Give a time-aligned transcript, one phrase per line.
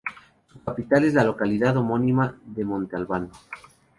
[0.51, 3.29] Su capital es la localidad homónima de Montalbán.